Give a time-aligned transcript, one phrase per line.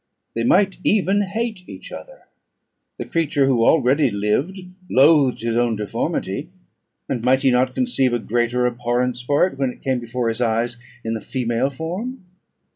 [0.33, 2.23] They might even hate each other;
[2.97, 6.49] the creature who already lived loathed his own deformity,
[7.07, 10.41] and might he not conceive a greater abhorrence for it when it came before his
[10.41, 12.25] eyes in the female form?